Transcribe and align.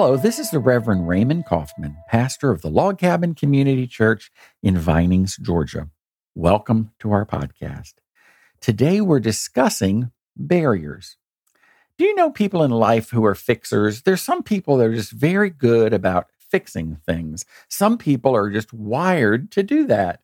Hello, 0.00 0.16
this 0.16 0.38
is 0.38 0.52
the 0.52 0.60
Reverend 0.60 1.08
Raymond 1.08 1.44
Coffman, 1.44 1.96
pastor 2.06 2.52
of 2.52 2.62
the 2.62 2.70
Log 2.70 2.98
Cabin 2.98 3.34
Community 3.34 3.84
Church 3.84 4.30
in 4.62 4.78
Vinings, 4.78 5.36
Georgia. 5.38 5.88
Welcome 6.36 6.92
to 7.00 7.10
our 7.10 7.26
podcast. 7.26 7.94
Today 8.60 9.00
we're 9.00 9.18
discussing 9.18 10.12
barriers. 10.36 11.16
Do 11.96 12.04
you 12.04 12.14
know 12.14 12.30
people 12.30 12.62
in 12.62 12.70
life 12.70 13.10
who 13.10 13.24
are 13.24 13.34
fixers? 13.34 14.02
There's 14.02 14.22
some 14.22 14.44
people 14.44 14.76
that 14.76 14.86
are 14.86 14.94
just 14.94 15.10
very 15.10 15.50
good 15.50 15.92
about 15.92 16.28
fixing 16.38 16.98
things. 17.04 17.44
Some 17.68 17.98
people 17.98 18.36
are 18.36 18.50
just 18.50 18.72
wired 18.72 19.50
to 19.50 19.64
do 19.64 19.84
that. 19.88 20.20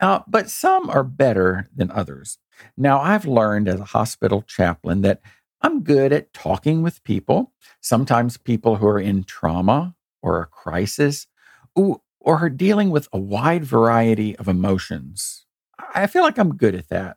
Uh, 0.00 0.20
but 0.26 0.48
some 0.48 0.88
are 0.88 1.04
better 1.04 1.68
than 1.76 1.90
others. 1.90 2.38
Now, 2.74 3.02
I've 3.02 3.26
learned 3.26 3.68
as 3.68 3.80
a 3.80 3.84
hospital 3.84 4.40
chaplain 4.40 5.02
that 5.02 5.20
I'm 5.64 5.82
good 5.82 6.12
at 6.12 6.34
talking 6.34 6.82
with 6.82 7.02
people, 7.04 7.54
sometimes 7.80 8.36
people 8.36 8.76
who 8.76 8.86
are 8.86 9.00
in 9.00 9.24
trauma 9.24 9.94
or 10.20 10.42
a 10.42 10.46
crisis, 10.46 11.26
or 11.74 12.02
are 12.22 12.50
dealing 12.50 12.90
with 12.90 13.08
a 13.14 13.18
wide 13.18 13.64
variety 13.64 14.36
of 14.36 14.46
emotions. 14.46 15.46
I 15.94 16.06
feel 16.06 16.22
like 16.22 16.36
I'm 16.36 16.56
good 16.56 16.74
at 16.74 16.90
that. 16.90 17.16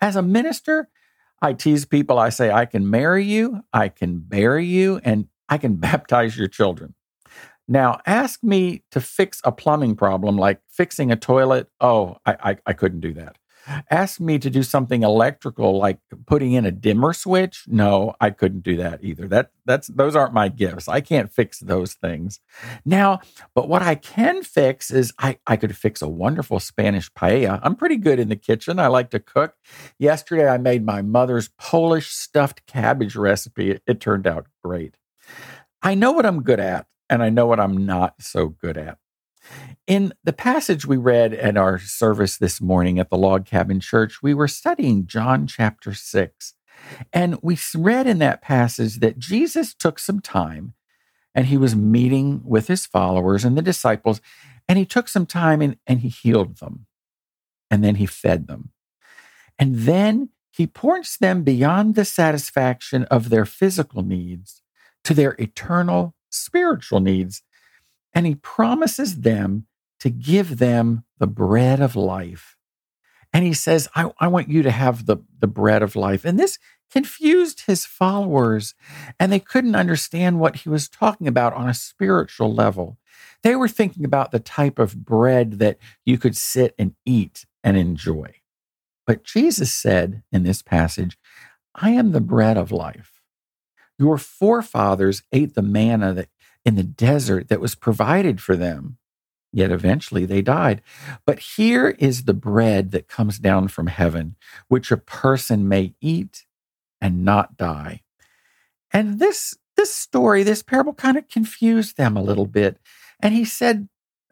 As 0.00 0.16
a 0.16 0.22
minister, 0.22 0.88
I 1.40 1.52
tease 1.52 1.84
people. 1.84 2.18
I 2.18 2.30
say, 2.30 2.50
I 2.50 2.66
can 2.66 2.90
marry 2.90 3.24
you, 3.24 3.60
I 3.72 3.88
can 3.88 4.18
bury 4.18 4.66
you, 4.66 5.00
and 5.04 5.28
I 5.48 5.56
can 5.56 5.76
baptize 5.88 6.36
your 6.36 6.48
children. 6.48 6.96
Now, 7.68 8.00
ask 8.04 8.42
me 8.42 8.82
to 8.90 9.00
fix 9.00 9.40
a 9.44 9.52
plumbing 9.52 9.94
problem 9.94 10.36
like 10.36 10.60
fixing 10.68 11.12
a 11.12 11.16
toilet. 11.16 11.68
Oh, 11.80 12.16
I, 12.26 12.36
I, 12.50 12.56
I 12.66 12.72
couldn't 12.72 13.00
do 13.00 13.14
that. 13.14 13.36
Ask 13.90 14.20
me 14.20 14.38
to 14.38 14.50
do 14.50 14.62
something 14.62 15.02
electrical 15.02 15.78
like 15.78 15.98
putting 16.26 16.52
in 16.52 16.64
a 16.64 16.70
dimmer 16.70 17.12
switch. 17.12 17.64
No, 17.66 18.14
I 18.20 18.30
couldn't 18.30 18.62
do 18.62 18.76
that 18.76 19.02
either. 19.02 19.26
That 19.28 19.50
that's 19.64 19.88
those 19.88 20.14
aren't 20.14 20.34
my 20.34 20.48
gifts. 20.48 20.88
I 20.88 21.00
can't 21.00 21.32
fix 21.32 21.60
those 21.60 21.94
things. 21.94 22.40
Now, 22.84 23.20
but 23.54 23.68
what 23.68 23.82
I 23.82 23.94
can 23.94 24.42
fix 24.42 24.90
is 24.90 25.12
I, 25.18 25.38
I 25.46 25.56
could 25.56 25.76
fix 25.76 26.02
a 26.02 26.08
wonderful 26.08 26.60
Spanish 26.60 27.10
paella. 27.12 27.60
I'm 27.62 27.76
pretty 27.76 27.96
good 27.96 28.18
in 28.18 28.28
the 28.28 28.36
kitchen. 28.36 28.78
I 28.78 28.86
like 28.86 29.10
to 29.10 29.18
cook. 29.18 29.54
Yesterday 29.98 30.48
I 30.48 30.58
made 30.58 30.84
my 30.84 31.02
mother's 31.02 31.48
Polish 31.58 32.10
stuffed 32.10 32.66
cabbage 32.66 33.16
recipe. 33.16 33.72
It, 33.72 33.82
it 33.86 34.00
turned 34.00 34.26
out 34.26 34.46
great. 34.64 34.96
I 35.82 35.94
know 35.94 36.12
what 36.12 36.26
I'm 36.26 36.42
good 36.42 36.60
at 36.60 36.86
and 37.08 37.22
I 37.22 37.30
know 37.30 37.46
what 37.46 37.60
I'm 37.60 37.86
not 37.86 38.14
so 38.20 38.48
good 38.48 38.76
at. 38.76 38.98
In 39.86 40.12
the 40.24 40.32
passage 40.32 40.86
we 40.86 40.96
read 40.96 41.32
at 41.34 41.56
our 41.56 41.78
service 41.78 42.38
this 42.38 42.60
morning 42.60 42.98
at 42.98 43.10
the 43.10 43.16
Log 43.16 43.46
Cabin 43.46 43.80
Church, 43.80 44.22
we 44.22 44.34
were 44.34 44.48
studying 44.48 45.06
John 45.06 45.46
chapter 45.46 45.94
6. 45.94 46.54
And 47.12 47.38
we 47.42 47.58
read 47.74 48.06
in 48.06 48.18
that 48.18 48.42
passage 48.42 48.98
that 49.00 49.18
Jesus 49.18 49.74
took 49.74 49.98
some 49.98 50.20
time 50.20 50.74
and 51.34 51.46
he 51.46 51.56
was 51.56 51.76
meeting 51.76 52.40
with 52.44 52.66
his 52.66 52.86
followers 52.86 53.44
and 53.44 53.58
the 53.58 53.62
disciples, 53.62 54.22
and 54.66 54.78
he 54.78 54.86
took 54.86 55.06
some 55.06 55.26
time 55.26 55.60
and, 55.60 55.76
and 55.86 56.00
he 56.00 56.08
healed 56.08 56.56
them. 56.56 56.86
And 57.70 57.84
then 57.84 57.96
he 57.96 58.06
fed 58.06 58.46
them. 58.46 58.70
And 59.58 59.80
then 59.80 60.30
he 60.50 60.66
points 60.66 61.18
them 61.18 61.42
beyond 61.42 61.94
the 61.94 62.06
satisfaction 62.06 63.04
of 63.04 63.28
their 63.28 63.44
physical 63.44 64.02
needs 64.02 64.62
to 65.04 65.12
their 65.12 65.36
eternal 65.38 66.14
spiritual 66.30 67.00
needs. 67.00 67.42
And 68.16 68.26
he 68.26 68.34
promises 68.34 69.20
them 69.20 69.66
to 70.00 70.10
give 70.10 70.58
them 70.58 71.04
the 71.18 71.26
bread 71.26 71.80
of 71.80 71.94
life. 71.94 72.56
And 73.32 73.44
he 73.44 73.52
says, 73.52 73.88
I, 73.94 74.10
I 74.18 74.28
want 74.28 74.48
you 74.48 74.62
to 74.62 74.70
have 74.70 75.06
the, 75.06 75.18
the 75.38 75.46
bread 75.46 75.82
of 75.82 75.94
life. 75.94 76.24
And 76.24 76.38
this 76.38 76.58
confused 76.90 77.64
his 77.66 77.84
followers, 77.84 78.74
and 79.20 79.30
they 79.30 79.38
couldn't 79.38 79.74
understand 79.74 80.40
what 80.40 80.56
he 80.56 80.68
was 80.68 80.88
talking 80.88 81.28
about 81.28 81.52
on 81.52 81.68
a 81.68 81.74
spiritual 81.74 82.54
level. 82.54 82.96
They 83.42 83.54
were 83.54 83.68
thinking 83.68 84.04
about 84.04 84.30
the 84.30 84.40
type 84.40 84.78
of 84.78 85.04
bread 85.04 85.58
that 85.58 85.78
you 86.04 86.16
could 86.16 86.36
sit 86.36 86.74
and 86.78 86.94
eat 87.04 87.44
and 87.62 87.76
enjoy. 87.76 88.36
But 89.06 89.24
Jesus 89.24 89.74
said 89.74 90.22
in 90.32 90.42
this 90.42 90.62
passage, 90.62 91.18
I 91.74 91.90
am 91.90 92.12
the 92.12 92.20
bread 92.20 92.56
of 92.56 92.72
life. 92.72 93.20
Your 93.98 94.18
forefathers 94.18 95.22
ate 95.32 95.54
the 95.54 95.62
manna 95.62 96.12
that, 96.14 96.28
in 96.66 96.74
the 96.74 96.82
desert 96.82 97.48
that 97.48 97.60
was 97.60 97.76
provided 97.76 98.40
for 98.40 98.56
them, 98.56 98.98
yet 99.52 99.70
eventually 99.70 100.26
they 100.26 100.42
died. 100.42 100.82
But 101.24 101.38
here 101.38 101.90
is 102.00 102.24
the 102.24 102.34
bread 102.34 102.90
that 102.90 103.08
comes 103.08 103.38
down 103.38 103.68
from 103.68 103.86
heaven, 103.86 104.34
which 104.66 104.90
a 104.90 104.96
person 104.96 105.68
may 105.68 105.94
eat 106.00 106.44
and 107.00 107.24
not 107.24 107.56
die. 107.56 108.02
And 108.92 109.20
this 109.20 109.56
this 109.76 109.94
story, 109.94 110.42
this 110.42 110.62
parable 110.62 110.94
kind 110.94 111.16
of 111.16 111.28
confused 111.28 111.96
them 111.96 112.16
a 112.16 112.22
little 112.22 112.46
bit. 112.46 112.78
And 113.20 113.34
he 113.34 113.44
said, 113.44 113.88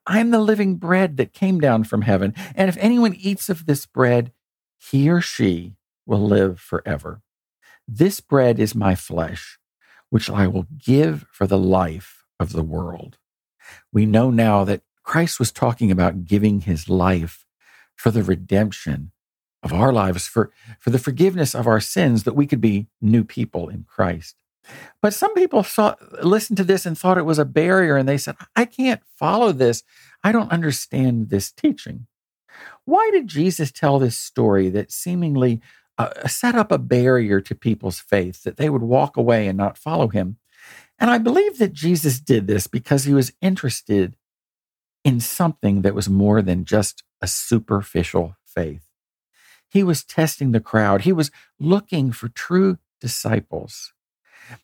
I'm 0.06 0.30
the 0.30 0.40
living 0.40 0.76
bread 0.76 1.18
that 1.18 1.34
came 1.34 1.60
down 1.60 1.84
from 1.84 2.02
heaven. 2.02 2.34
And 2.54 2.68
if 2.68 2.78
anyone 2.78 3.14
eats 3.14 3.50
of 3.50 3.66
this 3.66 3.84
bread, 3.84 4.32
he 4.78 5.08
or 5.10 5.20
she 5.20 5.74
will 6.06 6.26
live 6.26 6.58
forever. 6.60 7.20
This 7.86 8.20
bread 8.20 8.58
is 8.58 8.74
my 8.74 8.94
flesh, 8.94 9.58
which 10.08 10.30
I 10.30 10.46
will 10.46 10.66
give 10.78 11.26
for 11.30 11.46
the 11.46 11.58
life 11.58 12.23
of 12.38 12.52
the 12.52 12.62
world. 12.62 13.18
We 13.92 14.06
know 14.06 14.30
now 14.30 14.64
that 14.64 14.82
Christ 15.02 15.38
was 15.38 15.52
talking 15.52 15.90
about 15.90 16.24
giving 16.24 16.62
his 16.62 16.88
life 16.88 17.46
for 17.94 18.10
the 18.10 18.22
redemption 18.22 19.12
of 19.62 19.72
our 19.72 19.92
lives, 19.92 20.26
for, 20.26 20.50
for 20.78 20.90
the 20.90 20.98
forgiveness 20.98 21.54
of 21.54 21.66
our 21.66 21.80
sins, 21.80 22.24
that 22.24 22.36
we 22.36 22.46
could 22.46 22.60
be 22.60 22.88
new 23.00 23.24
people 23.24 23.68
in 23.68 23.84
Christ. 23.84 24.36
But 25.00 25.14
some 25.14 25.34
people 25.34 25.62
saw, 25.62 25.94
listened 26.22 26.56
to 26.58 26.64
this 26.64 26.86
and 26.86 26.96
thought 26.96 27.18
it 27.18 27.26
was 27.26 27.38
a 27.38 27.44
barrier, 27.44 27.96
and 27.96 28.08
they 28.08 28.18
said, 28.18 28.36
I 28.56 28.64
can't 28.64 29.02
follow 29.18 29.52
this. 29.52 29.82
I 30.22 30.32
don't 30.32 30.52
understand 30.52 31.28
this 31.28 31.50
teaching. 31.52 32.06
Why 32.84 33.10
did 33.10 33.26
Jesus 33.26 33.72
tell 33.72 33.98
this 33.98 34.18
story 34.18 34.68
that 34.70 34.92
seemingly 34.92 35.60
uh, 35.96 36.26
set 36.26 36.54
up 36.54 36.72
a 36.72 36.78
barrier 36.78 37.40
to 37.40 37.54
people's 37.54 38.00
faith 38.00 38.42
that 38.42 38.56
they 38.56 38.68
would 38.68 38.82
walk 38.82 39.16
away 39.16 39.46
and 39.46 39.56
not 39.56 39.78
follow 39.78 40.08
him. 40.08 40.38
And 40.98 41.10
I 41.10 41.18
believe 41.18 41.58
that 41.58 41.72
Jesus 41.72 42.20
did 42.20 42.46
this 42.46 42.66
because 42.66 43.04
he 43.04 43.14
was 43.14 43.32
interested 43.40 44.16
in 45.04 45.20
something 45.20 45.82
that 45.82 45.94
was 45.94 46.08
more 46.08 46.40
than 46.40 46.64
just 46.64 47.02
a 47.20 47.26
superficial 47.26 48.36
faith. 48.44 48.88
He 49.68 49.82
was 49.82 50.04
testing 50.04 50.52
the 50.52 50.60
crowd, 50.60 51.02
he 51.02 51.12
was 51.12 51.30
looking 51.58 52.12
for 52.12 52.28
true 52.28 52.78
disciples. 53.00 53.92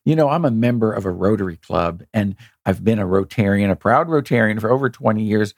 You 0.04 0.14
know, 0.14 0.28
I'm 0.28 0.44
a 0.44 0.50
member 0.50 0.92
of 0.92 1.04
a 1.04 1.10
Rotary 1.10 1.56
Club 1.56 2.02
and 2.12 2.36
I've 2.66 2.84
been 2.84 2.98
a 2.98 3.06
Rotarian, 3.06 3.70
a 3.70 3.76
proud 3.76 4.08
Rotarian 4.08 4.60
for 4.60 4.70
over 4.70 4.91
20 4.91 5.22
years. 5.22 5.54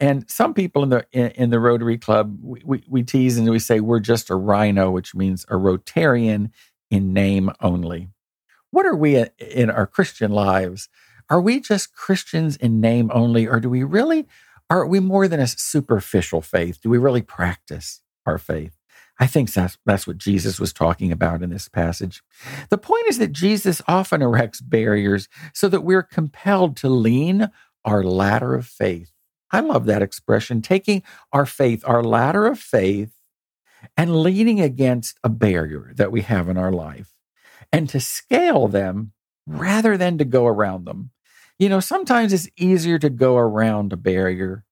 And 0.00 0.28
some 0.30 0.54
people 0.54 0.82
in 0.82 0.88
the 0.88 1.06
in, 1.12 1.26
in 1.32 1.50
the 1.50 1.60
Rotary 1.60 1.98
Club, 1.98 2.38
we, 2.42 2.62
we, 2.64 2.84
we 2.88 3.02
tease 3.02 3.36
and 3.36 3.48
we 3.48 3.58
say 3.58 3.80
we're 3.80 4.00
just 4.00 4.30
a 4.30 4.34
rhino, 4.34 4.90
which 4.90 5.14
means 5.14 5.44
a 5.44 5.54
Rotarian 5.54 6.50
in 6.90 7.12
name 7.12 7.50
only. 7.60 8.08
What 8.70 8.86
are 8.86 8.96
we 8.96 9.24
in 9.38 9.70
our 9.70 9.86
Christian 9.86 10.30
lives? 10.30 10.88
Are 11.30 11.40
we 11.40 11.60
just 11.60 11.94
Christians 11.94 12.56
in 12.56 12.80
name 12.80 13.10
only, 13.12 13.46
or 13.46 13.60
do 13.60 13.68
we 13.68 13.82
really, 13.82 14.26
are 14.70 14.86
we 14.86 15.00
more 15.00 15.28
than 15.28 15.40
a 15.40 15.46
superficial 15.46 16.40
faith? 16.40 16.80
Do 16.82 16.90
we 16.90 16.98
really 16.98 17.22
practice 17.22 18.02
our 18.26 18.38
faith? 18.38 18.78
I 19.18 19.26
think 19.26 19.52
that's, 19.52 19.78
that's 19.84 20.06
what 20.06 20.18
Jesus 20.18 20.60
was 20.60 20.72
talking 20.72 21.10
about 21.10 21.42
in 21.42 21.50
this 21.50 21.68
passage. 21.68 22.22
The 22.68 22.78
point 22.78 23.06
is 23.08 23.18
that 23.18 23.32
Jesus 23.32 23.82
often 23.88 24.22
erects 24.22 24.60
barriers 24.60 25.28
so 25.52 25.68
that 25.68 25.82
we're 25.82 26.02
compelled 26.02 26.76
to 26.78 26.88
lean 26.88 27.50
our 27.84 28.04
ladder 28.04 28.54
of 28.54 28.66
faith. 28.66 29.12
I 29.50 29.60
love 29.60 29.86
that 29.86 30.02
expression, 30.02 30.62
taking 30.62 31.02
our 31.32 31.46
faith, 31.46 31.82
our 31.86 32.02
ladder 32.02 32.46
of 32.46 32.58
faith, 32.58 33.12
and 33.96 34.22
leaning 34.22 34.60
against 34.60 35.18
a 35.24 35.28
barrier 35.28 35.92
that 35.96 36.12
we 36.12 36.20
have 36.22 36.48
in 36.48 36.58
our 36.58 36.72
life 36.72 37.17
and 37.72 37.88
to 37.88 38.00
scale 38.00 38.68
them 38.68 39.12
rather 39.46 39.96
than 39.96 40.18
to 40.18 40.24
go 40.24 40.46
around 40.46 40.84
them. 40.84 41.10
You 41.58 41.68
know, 41.68 41.80
sometimes 41.80 42.32
it's 42.32 42.48
easier 42.56 42.98
to 42.98 43.10
go 43.10 43.36
around 43.36 43.92
a 43.92 43.96
barrier, 43.96 44.64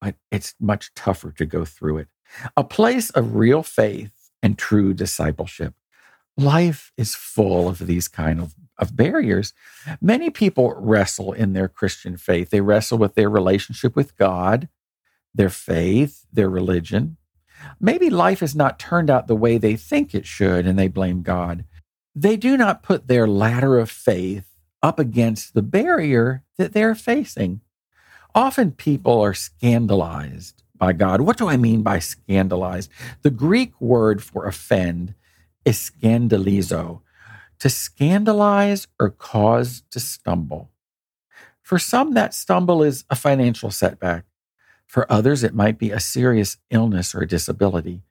but 0.00 0.14
it's 0.30 0.54
much 0.58 0.92
tougher 0.94 1.32
to 1.32 1.44
go 1.44 1.64
through 1.64 1.98
it 1.98 2.08
a 2.56 2.64
place 2.64 3.10
of 3.10 3.34
real 3.34 3.62
faith 3.62 4.30
and 4.42 4.56
true 4.56 4.94
discipleship. 4.94 5.74
Life 6.36 6.92
is 6.96 7.14
full 7.14 7.68
of 7.68 7.78
these 7.86 8.08
kind 8.08 8.40
of, 8.40 8.54
of 8.78 8.96
barriers. 8.96 9.52
Many 10.00 10.30
people 10.30 10.74
wrestle 10.76 11.32
in 11.32 11.52
their 11.52 11.68
Christian 11.68 12.16
faith. 12.16 12.50
They 12.50 12.60
wrestle 12.60 12.98
with 12.98 13.14
their 13.14 13.28
relationship 13.28 13.94
with 13.94 14.16
God, 14.16 14.68
their 15.34 15.50
faith, 15.50 16.26
their 16.32 16.48
religion. 16.48 17.16
Maybe 17.78 18.08
life 18.08 18.40
has 18.40 18.56
not 18.56 18.78
turned 18.78 19.10
out 19.10 19.26
the 19.26 19.36
way 19.36 19.58
they 19.58 19.76
think 19.76 20.14
it 20.14 20.24
should 20.24 20.66
and 20.66 20.78
they 20.78 20.88
blame 20.88 21.22
God. 21.22 21.64
They 22.14 22.36
do 22.36 22.56
not 22.56 22.82
put 22.82 23.06
their 23.06 23.26
ladder 23.26 23.78
of 23.78 23.90
faith 23.90 24.46
up 24.82 24.98
against 24.98 25.54
the 25.54 25.62
barrier 25.62 26.42
that 26.58 26.72
they're 26.72 26.94
facing. 26.94 27.60
Often 28.34 28.72
people 28.72 29.20
are 29.20 29.34
scandalized 29.34 30.62
by 30.76 30.92
God. 30.92 31.20
What 31.20 31.36
do 31.36 31.48
I 31.48 31.56
mean 31.56 31.82
by 31.82 31.98
scandalized? 31.98 32.90
The 33.22 33.30
Greek 33.30 33.78
word 33.80 34.22
for 34.22 34.46
offend 34.46 35.14
is 35.64 35.76
scandalizo, 35.78 37.02
to 37.58 37.68
scandalize 37.68 38.88
or 38.98 39.10
cause 39.10 39.82
to 39.90 40.00
stumble. 40.00 40.70
For 41.62 41.78
some, 41.78 42.14
that 42.14 42.34
stumble 42.34 42.82
is 42.82 43.04
a 43.10 43.14
financial 43.14 43.70
setback. 43.70 44.24
For 44.86 45.10
others, 45.12 45.44
it 45.44 45.54
might 45.54 45.78
be 45.78 45.90
a 45.90 46.00
serious 46.00 46.56
illness 46.70 47.14
or 47.14 47.20
a 47.20 47.28
disability. 47.28 48.02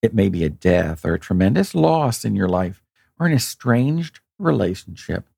It 0.00 0.14
may 0.14 0.28
be 0.28 0.44
a 0.44 0.50
death 0.50 1.04
or 1.04 1.14
a 1.14 1.18
tremendous 1.18 1.74
loss 1.74 2.24
in 2.24 2.36
your 2.36 2.48
life 2.48 2.83
or 3.18 3.26
an 3.26 3.32
estranged 3.32 4.20
relationship. 4.38 5.28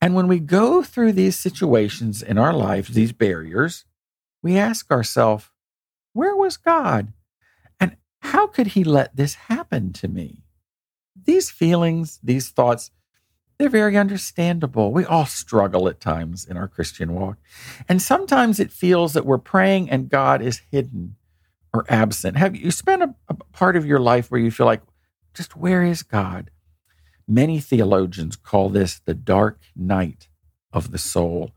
And 0.00 0.14
when 0.14 0.28
we 0.28 0.38
go 0.38 0.82
through 0.82 1.12
these 1.12 1.36
situations 1.38 2.22
in 2.22 2.38
our 2.38 2.52
lives, 2.52 2.90
these 2.90 3.12
barriers, 3.12 3.84
we 4.42 4.58
ask 4.58 4.90
ourselves, 4.90 5.50
where 6.12 6.36
was 6.36 6.56
God? 6.56 7.12
And 7.80 7.96
how 8.20 8.46
could 8.46 8.68
He 8.68 8.84
let 8.84 9.16
this 9.16 9.34
happen 9.34 9.92
to 9.94 10.08
me? 10.08 10.42
These 11.24 11.50
feelings, 11.50 12.20
these 12.22 12.50
thoughts, 12.50 12.90
they're 13.58 13.68
very 13.70 13.96
understandable. 13.96 14.92
We 14.92 15.06
all 15.06 15.24
struggle 15.24 15.88
at 15.88 16.00
times 16.00 16.44
in 16.44 16.58
our 16.58 16.68
Christian 16.68 17.14
walk. 17.14 17.38
And 17.88 18.02
sometimes 18.02 18.60
it 18.60 18.70
feels 18.70 19.14
that 19.14 19.24
we're 19.24 19.38
praying 19.38 19.88
and 19.88 20.10
God 20.10 20.42
is 20.42 20.60
hidden 20.70 21.16
or 21.72 21.86
absent. 21.88 22.36
Have 22.36 22.54
you 22.54 22.70
spent 22.70 23.02
a, 23.02 23.14
a 23.28 23.34
part 23.34 23.76
of 23.76 23.86
your 23.86 23.98
life 23.98 24.30
where 24.30 24.40
you 24.40 24.50
feel 24.50 24.66
like, 24.66 24.82
just 25.34 25.56
where 25.56 25.82
is 25.82 26.02
God? 26.02 26.50
Many 27.28 27.60
theologians 27.60 28.36
call 28.36 28.68
this 28.68 29.00
the 29.04 29.14
dark 29.14 29.58
night 29.74 30.28
of 30.72 30.92
the 30.92 30.98
soul. 30.98 31.52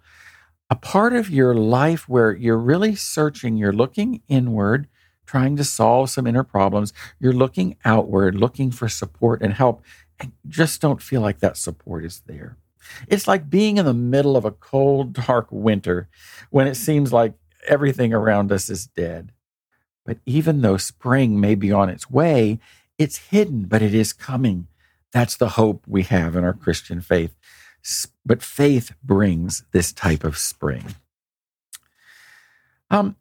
A 0.70 0.76
part 0.76 1.14
of 1.14 1.30
your 1.30 1.54
life 1.56 2.08
where 2.08 2.36
you're 2.36 2.58
really 2.58 2.96
searching, 2.96 3.58
you're 3.58 3.74
looking 3.74 4.22
inward, 4.28 4.88
trying 5.26 5.56
to 5.58 5.64
solve 5.64 6.10
some 6.10 6.26
inner 6.26 6.44
problems, 6.44 6.92
you're 7.20 7.34
looking 7.34 7.76
outward, 7.86 8.36
looking 8.36 8.72
for 8.72 8.90
support 8.90 9.42
and 9.42 9.54
help, 9.54 9.84
and 10.20 10.32
just 10.48 10.82
don't 10.82 11.02
feel 11.02 11.22
like 11.22 11.40
that 11.40 11.58
support 11.58 12.04
is 12.04 12.22
there. 12.26 12.58
It's 13.08 13.28
like 13.28 13.50
being 13.50 13.78
in 13.78 13.86
the 13.86 13.94
middle 13.94 14.36
of 14.36 14.46
a 14.46 14.52
cold, 14.52 15.14
dark 15.28 15.48
winter 15.52 16.10
when 16.50 16.68
it 16.68 16.76
seems 16.76 17.14
like 17.14 17.34
everything 17.68 18.14
around 18.14 18.52
us 18.52 18.70
is 18.70 18.88
dead. 18.88 19.32
But 20.06 20.18
even 20.26 20.62
though 20.62 20.78
spring 20.78 21.40
may 21.40 21.56
be 21.56 21.72
on 21.72 21.90
its 21.90 22.10
way, 22.10 22.60
it's 22.98 23.30
hidden, 23.30 23.66
but 23.66 23.82
it 23.82 23.94
is 23.94 24.14
coming. 24.14 24.68
That's 25.12 25.36
the 25.36 25.50
hope 25.50 25.84
we 25.88 26.04
have 26.04 26.36
in 26.36 26.44
our 26.44 26.54
Christian 26.54 27.02
faith. 27.02 27.36
But 28.26 28.44
faith 28.44 28.94
brings 29.04 29.64
this 29.72 29.92
type 29.92 30.24
of 30.24 30.38
spring. 30.38 30.96
Um, 32.92 33.16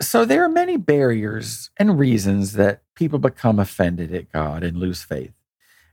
so 0.00 0.24
there 0.24 0.44
are 0.44 0.48
many 0.48 0.76
barriers 0.76 1.70
and 1.76 1.98
reasons 1.98 2.54
that 2.54 2.82
people 2.94 3.18
become 3.18 3.58
offended 3.58 4.14
at 4.14 4.32
God 4.32 4.62
and 4.62 4.76
lose 4.76 5.02
faith. 5.02 5.32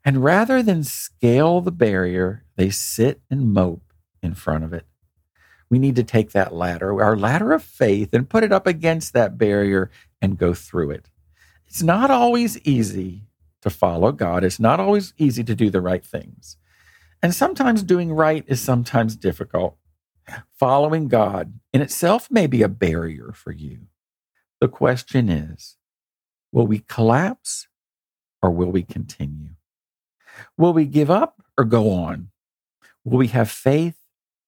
And 0.04 0.24
rather 0.24 0.64
than 0.64 0.84
scale 0.84 1.60
the 1.60 1.72
barrier, 1.72 2.46
they 2.56 2.70
sit 2.70 3.22
and 3.30 3.54
mope 3.54 3.94
in 4.24 4.34
front 4.34 4.64
of 4.64 4.74
it. 4.74 4.86
We 5.70 5.80
need 5.80 5.98
to 5.98 6.04
take 6.04 6.32
that 6.32 6.54
ladder, 6.54 7.02
our 7.04 7.18
ladder 7.18 7.52
of 7.52 7.62
faith, 7.62 8.14
and 8.14 8.30
put 8.30 8.44
it 8.44 8.54
up 8.54 8.66
against 8.66 9.12
that 9.14 9.38
barrier 9.38 9.92
and 10.22 10.38
go 10.38 10.54
through 10.54 10.92
it. 10.92 11.10
It's 11.68 11.84
not 11.84 12.10
always 12.10 12.58
easy, 12.60 13.27
to 13.62 13.70
follow 13.70 14.12
God. 14.12 14.44
It's 14.44 14.60
not 14.60 14.80
always 14.80 15.14
easy 15.18 15.44
to 15.44 15.56
do 15.56 15.70
the 15.70 15.82
right 15.82 16.06
things. 16.06 16.58
And 17.22 17.34
sometimes 17.34 17.84
doing 17.84 18.14
right 18.14 18.44
is 18.48 18.62
sometimes 18.62 19.16
difficult. 19.16 19.78
Following 20.60 21.08
God 21.08 21.54
in 21.74 21.82
itself 21.82 22.30
may 22.30 22.48
be 22.48 22.62
a 22.62 22.70
barrier 22.70 23.32
for 23.34 23.52
you. 23.52 23.88
The 24.60 24.68
question 24.68 25.30
is 25.30 25.78
will 26.52 26.68
we 26.68 26.80
collapse 26.80 27.68
or 28.42 28.52
will 28.52 28.72
we 28.72 28.84
continue? 28.84 29.52
Will 30.58 30.74
we 30.74 30.86
give 30.86 31.10
up 31.10 31.42
or 31.58 31.64
go 31.64 31.92
on? 31.92 32.30
Will 33.04 33.18
we 33.18 33.28
have 33.28 33.50
faith 33.50 33.98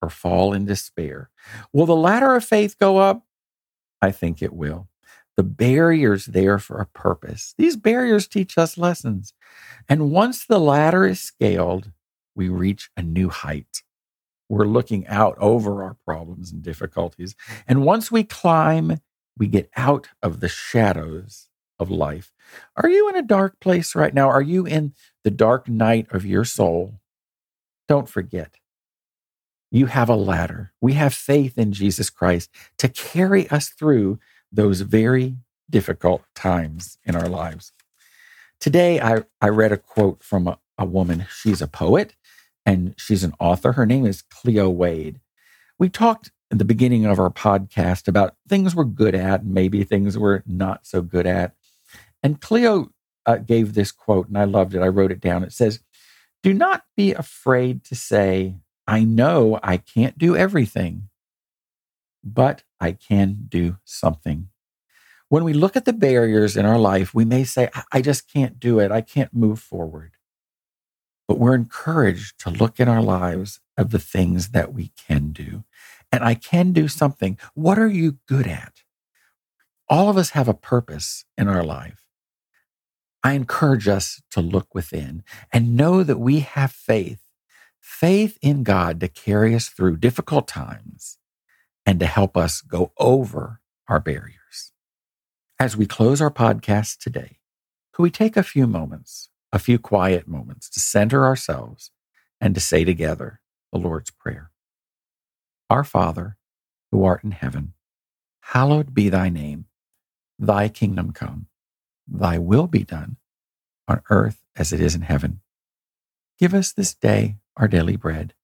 or 0.01 0.09
fall 0.09 0.53
in 0.53 0.65
despair? 0.65 1.29
Will 1.73 1.85
the 1.85 1.95
ladder 1.95 2.35
of 2.35 2.45
faith 2.45 2.77
go 2.77 2.97
up? 2.97 3.25
I 4.01 4.11
think 4.11 4.41
it 4.41 4.53
will. 4.53 4.87
The 5.39 5.43
barrier's 5.43 6.25
there 6.25 6.59
for 6.59 6.81
a 6.81 6.85
purpose. 6.85 7.55
These 7.57 7.77
barriers 7.77 8.27
teach 8.27 8.57
us 8.57 8.77
lessons. 8.77 9.33
And 9.87 10.11
once 10.11 10.45
the 10.45 10.59
ladder 10.59 11.05
is 11.05 11.21
scaled, 11.21 11.93
we 12.35 12.49
reach 12.49 12.89
a 12.97 13.01
new 13.01 13.29
height. 13.29 13.83
We're 14.49 14.67
looking 14.67 15.07
out 15.07 15.37
over 15.39 15.81
our 15.81 15.95
problems 16.05 16.51
and 16.51 16.61
difficulties. 16.61 17.35
And 17.69 17.85
once 17.85 18.11
we 18.11 18.25
climb, 18.25 18.99
we 19.37 19.47
get 19.47 19.69
out 19.77 20.09
of 20.21 20.41
the 20.41 20.49
shadows 20.49 21.47
of 21.79 21.89
life. 21.89 22.33
Are 22.75 22.89
you 22.89 23.07
in 23.07 23.15
a 23.15 23.21
dark 23.21 23.61
place 23.61 23.95
right 23.95 24.13
now? 24.13 24.27
Are 24.29 24.41
you 24.41 24.65
in 24.65 24.93
the 25.23 25.31
dark 25.31 25.69
night 25.69 26.07
of 26.11 26.25
your 26.25 26.43
soul? 26.43 26.99
Don't 27.87 28.09
forget, 28.09 28.55
you 29.71 29.85
have 29.85 30.09
a 30.09 30.17
ladder. 30.17 30.73
We 30.81 30.95
have 30.95 31.13
faith 31.13 31.57
in 31.57 31.71
Jesus 31.71 32.09
Christ 32.09 32.49
to 32.77 32.89
carry 32.89 33.47
us 33.47 33.69
through 33.69 34.19
those 34.51 34.81
very 34.81 35.35
difficult 35.69 36.23
times 36.35 36.97
in 37.05 37.15
our 37.15 37.27
lives. 37.27 37.71
Today, 38.59 38.99
I, 38.99 39.23
I 39.41 39.49
read 39.49 39.71
a 39.71 39.77
quote 39.77 40.23
from 40.23 40.47
a, 40.47 40.59
a 40.77 40.85
woman. 40.85 41.27
She's 41.31 41.61
a 41.61 41.67
poet 41.67 42.15
and 42.65 42.93
she's 42.97 43.23
an 43.23 43.33
author. 43.39 43.73
Her 43.73 43.85
name 43.85 44.05
is 44.05 44.21
Cleo 44.21 44.69
Wade. 44.69 45.21
We 45.77 45.89
talked 45.89 46.31
in 46.51 46.57
the 46.57 46.65
beginning 46.65 47.05
of 47.05 47.19
our 47.19 47.29
podcast 47.29 48.07
about 48.07 48.35
things 48.47 48.75
we're 48.75 48.83
good 48.83 49.15
at 49.15 49.45
maybe 49.45 49.83
things 49.83 50.17
we're 50.17 50.43
not 50.45 50.85
so 50.85 51.01
good 51.01 51.27
at. 51.27 51.53
And 52.21 52.41
Cleo 52.41 52.91
uh, 53.25 53.37
gave 53.37 53.73
this 53.73 53.91
quote, 53.91 54.27
and 54.27 54.37
I 54.37 54.43
loved 54.43 54.75
it. 54.75 54.81
I 54.81 54.87
wrote 54.87 55.11
it 55.11 55.21
down. 55.21 55.43
It 55.43 55.53
says, 55.53 55.79
Do 56.43 56.53
not 56.53 56.83
be 56.97 57.13
afraid 57.13 57.83
to 57.85 57.95
say, 57.95 58.55
I 58.87 59.03
know 59.03 59.59
I 59.61 59.77
can't 59.77 60.17
do 60.17 60.35
everything, 60.35 61.09
but 62.23 62.63
I 62.79 62.93
can 62.93 63.45
do 63.49 63.77
something. 63.83 64.49
When 65.29 65.43
we 65.43 65.53
look 65.53 65.75
at 65.75 65.85
the 65.85 65.93
barriers 65.93 66.57
in 66.57 66.65
our 66.65 66.79
life, 66.79 67.13
we 67.13 67.23
may 67.23 67.43
say, 67.43 67.69
I 67.91 68.01
just 68.01 68.31
can't 68.31 68.59
do 68.59 68.79
it. 68.79 68.91
I 68.91 69.01
can't 69.01 69.33
move 69.33 69.59
forward. 69.59 70.13
But 71.27 71.37
we're 71.37 71.53
encouraged 71.53 72.39
to 72.39 72.49
look 72.49 72.79
in 72.79 72.87
our 72.87 73.03
lives 73.03 73.59
of 73.77 73.91
the 73.91 73.99
things 73.99 74.49
that 74.49 74.73
we 74.73 74.91
can 74.97 75.31
do. 75.31 75.63
And 76.11 76.23
I 76.23 76.33
can 76.33 76.73
do 76.73 76.87
something. 76.87 77.37
What 77.53 77.77
are 77.77 77.87
you 77.87 78.17
good 78.27 78.47
at? 78.47 78.81
All 79.87 80.09
of 80.09 80.17
us 80.17 80.31
have 80.31 80.47
a 80.47 80.55
purpose 80.55 81.25
in 81.37 81.47
our 81.47 81.63
life. 81.63 82.03
I 83.23 83.33
encourage 83.33 83.87
us 83.87 84.21
to 84.31 84.41
look 84.41 84.73
within 84.73 85.23
and 85.51 85.77
know 85.77 86.01
that 86.01 86.17
we 86.19 86.39
have 86.39 86.71
faith, 86.71 87.21
faith 87.79 88.39
in 88.41 88.63
God 88.63 88.99
to 89.01 89.07
carry 89.07 89.53
us 89.53 89.67
through 89.67 89.97
difficult 89.97 90.47
times 90.47 91.18
and 91.89 91.99
to 91.99 92.05
help 92.05 92.37
us 92.37 92.61
go 92.61 92.91
over 92.99 93.61
our 93.87 93.99
barriers. 93.99 94.73
As 95.59 95.75
we 95.75 95.87
close 95.87 96.21
our 96.21 96.29
podcast 96.29 96.99
today, 96.99 97.39
could 97.91 98.03
we 98.03 98.11
take 98.11 98.37
a 98.37 98.43
few 98.43 98.67
moments, 98.67 99.29
a 99.51 99.57
few 99.57 99.79
quiet 99.79 100.27
moments 100.27 100.69
to 100.69 100.79
center 100.79 101.25
ourselves 101.25 101.89
and 102.39 102.53
to 102.53 102.61
say 102.61 102.83
together 102.83 103.41
the 103.73 103.79
Lord's 103.79 104.11
Prayer? 104.11 104.51
Our 105.67 105.83
Father, 105.83 106.37
who 106.91 107.03
art 107.03 107.23
in 107.23 107.31
heaven, 107.31 107.73
hallowed 108.41 108.93
be 108.93 109.09
thy 109.09 109.29
name. 109.29 109.65
Thy 110.37 110.69
kingdom 110.69 111.11
come, 111.11 111.47
thy 112.07 112.37
will 112.37 112.67
be 112.67 112.83
done 112.83 113.17
on 113.87 114.03
earth 114.11 114.43
as 114.55 114.71
it 114.71 114.79
is 114.79 114.93
in 114.93 115.01
heaven. 115.01 115.41
Give 116.37 116.53
us 116.53 116.71
this 116.71 116.93
day 116.93 117.37
our 117.57 117.67
daily 117.67 117.95
bread, 117.95 118.35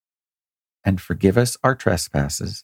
and 0.84 1.00
forgive 1.00 1.38
us 1.38 1.58
our 1.64 1.76
trespasses 1.76 2.64